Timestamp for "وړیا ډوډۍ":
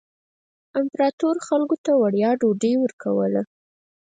2.01-2.73